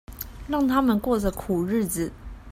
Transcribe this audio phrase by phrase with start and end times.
[0.47, 2.11] 讓他們過著苦日子